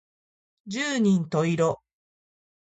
[0.67, 1.79] 十人十色